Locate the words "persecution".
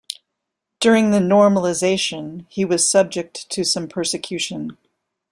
3.87-4.79